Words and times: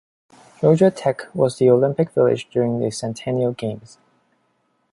Georgia 0.59 0.89
Tech 0.89 1.27
was 1.35 1.59
the 1.59 1.69
Olympic 1.69 2.09
Village 2.09 2.49
during 2.49 2.79
the 2.79 2.89
Centennial 2.89 3.51
Games. 3.53 3.99